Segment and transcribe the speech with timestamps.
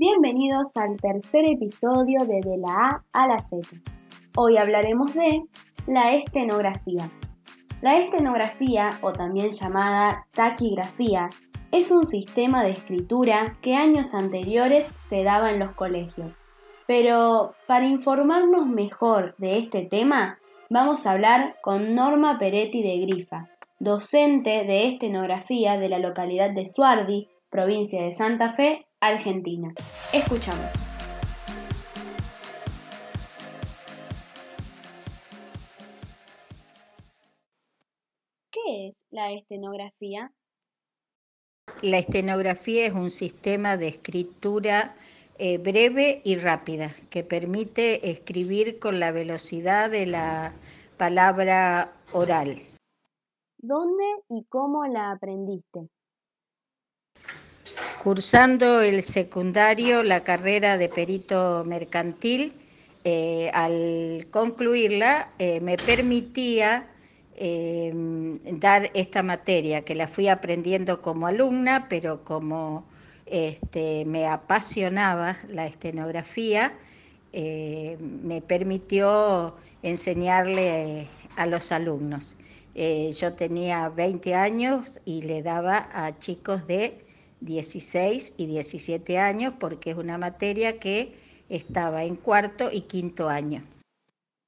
[0.00, 3.66] Bienvenidos al tercer episodio de De la A a la Z.
[4.36, 5.42] Hoy hablaremos de
[5.88, 7.10] la estenografía.
[7.80, 11.30] La estenografía, o también llamada taquigrafía,
[11.72, 16.36] es un sistema de escritura que años anteriores se daba en los colegios.
[16.86, 20.38] Pero para informarnos mejor de este tema,
[20.70, 23.48] vamos a hablar con Norma Peretti de Grifa,
[23.80, 29.72] docente de estenografía de la localidad de Suardi, provincia de Santa Fe, Argentina.
[30.12, 30.74] Escuchamos.
[38.50, 40.32] ¿Qué es la estenografía?
[41.82, 44.96] La estenografía es un sistema de escritura
[45.38, 50.54] eh, breve y rápida que permite escribir con la velocidad de la
[50.96, 52.60] palabra oral.
[53.58, 55.88] ¿Dónde y cómo la aprendiste?
[58.08, 62.54] Cursando el secundario, la carrera de perito mercantil,
[63.04, 66.88] eh, al concluirla eh, me permitía
[67.36, 72.86] em, dar esta materia, que la fui aprendiendo como alumna, pero como
[73.26, 76.72] este, me apasionaba la estenografía,
[77.34, 82.36] eh, me permitió enseñarle a los alumnos.
[83.20, 87.07] yo tenía 20 años y le daba a chicos de
[87.40, 91.14] 16 y 17 años porque es una materia que
[91.48, 93.62] estaba en cuarto y quinto año.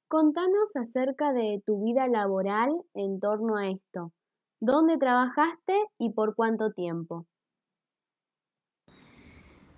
[0.07, 4.11] Contanos acerca de tu vida laboral en torno a esto.
[4.59, 7.25] ¿Dónde trabajaste y por cuánto tiempo?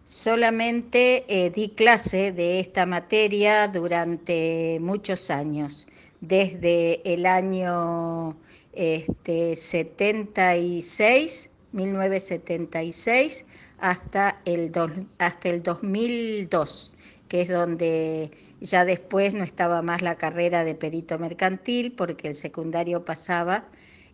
[0.05, 5.88] Solamente eh, di clase de esta materia durante muchos años,
[6.20, 8.36] desde el año
[8.73, 13.45] este, 76 1976
[13.80, 14.72] hasta el,
[15.20, 16.94] hasta el 2002,
[17.28, 22.36] que es donde ya después no estaba más la carrera de perito mercantil porque el
[22.36, 23.66] secundario pasaba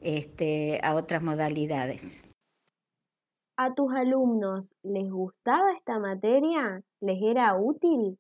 [0.02, 2.24] este, a otras modalidades.
[3.58, 6.81] ¿A tus alumnos les gustaba esta materia?
[7.02, 8.18] ¿Les era útil?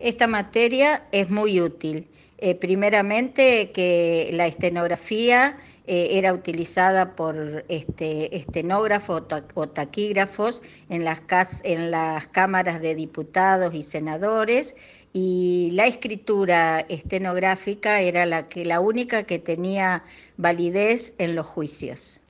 [0.00, 2.08] Esta materia es muy útil.
[2.38, 11.20] Eh, primeramente que la estenografía eh, era utilizada por este, estenógrafos o taquígrafos en las,
[11.64, 14.74] en las cámaras de diputados y senadores
[15.12, 20.02] y la escritura estenográfica era la, que, la única que tenía
[20.38, 22.22] validez en los juicios.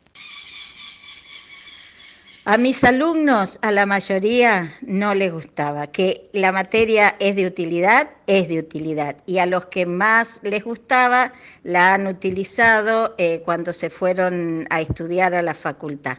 [2.50, 8.10] A mis alumnos, a la mayoría, no les gustaba, que la materia es de utilidad,
[8.26, 9.18] es de utilidad.
[9.24, 14.80] Y a los que más les gustaba, la han utilizado eh, cuando se fueron a
[14.80, 16.18] estudiar a la facultad.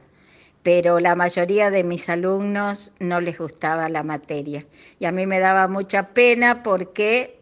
[0.64, 4.66] Pero la mayoría de mis alumnos no les gustaba la materia.
[5.00, 7.42] Y a mí me daba mucha pena porque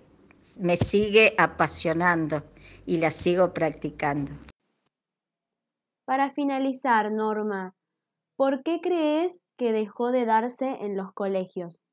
[0.60, 2.44] me sigue apasionando
[2.88, 4.32] y la sigo practicando.
[6.06, 7.76] Para finalizar, Norma,
[8.40, 11.84] ¿Por qué crees que dejó de darse en los colegios?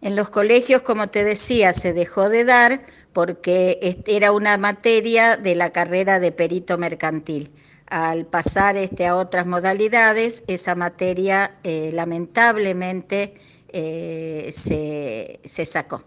[0.00, 5.54] En los colegios, como te decía, se dejó de dar porque era una materia de
[5.54, 7.52] la carrera de perito mercantil.
[7.86, 13.34] Al pasar este, a otras modalidades, esa materia eh, lamentablemente
[13.68, 16.02] eh, se, se, sacó.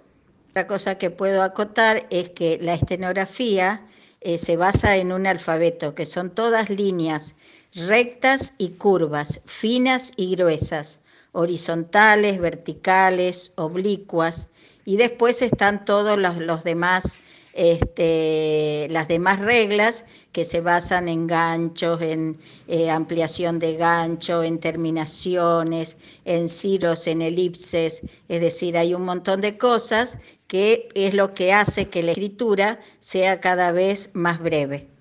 [0.50, 3.88] Otra cosa que puedo acotar es que la estenografía
[4.20, 7.38] eh, se basa en un alfabeto, que son todas líneas
[7.76, 11.02] rectas y curvas, finas y gruesas,
[11.32, 14.50] horizontales, verticales, oblicuas,
[14.86, 17.18] y después están todos los, demás,
[17.54, 24.60] este, las demás reglas que se basan en ganchos, en eh, ampliación de gancho, en
[24.60, 30.18] terminaciones, en ciros, en elipses, es decir, hay un montón de cosas
[30.48, 34.93] que es lo que hace que la escritura sea cada vez más breve.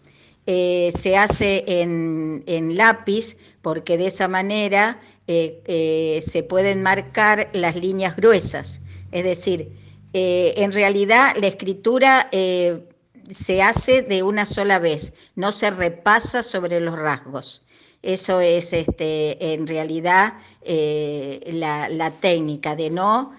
[0.46, 7.76] Eh, se hace en, lápiz porque de esa manera eh, eh, se pueden marcar las
[7.76, 8.80] líneas gruesas.
[9.12, 9.70] Es decir,
[10.14, 16.98] en realidad la escritura se hace de una sola vez, no se repasa sobre los
[16.98, 17.62] rasgos.
[18.02, 20.34] Eso es este, en realidad
[20.64, 23.32] la, la, técnica de no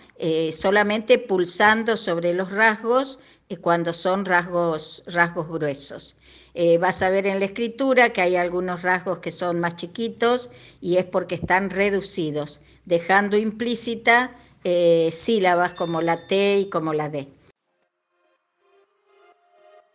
[0.51, 3.19] solamente pulsando sobre los rasgos
[3.57, 6.17] cuando son rasgos, rasgos gruesos.
[6.53, 10.49] Eh, vas a ver en la escritura que hay algunos rasgos que son más chiquitos
[10.81, 17.09] y es porque están reducidos, dejando implícita eh, sílabas como la T y como la
[17.09, 17.27] D.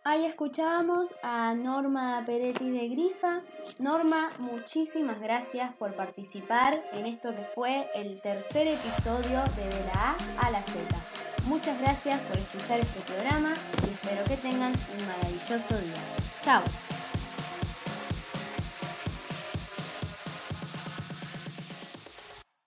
[0.09, 3.41] Ahí escuchábamos a Norma Peretti de Grifa.
[3.77, 10.15] Norma, muchísimas gracias por participar en esto que fue el tercer episodio de De la
[10.15, 10.79] A a la Z.
[11.45, 13.53] Muchas gracias por escuchar este programa
[13.85, 16.01] y espero que tengan un maravilloso día.
[16.41, 16.63] Chao.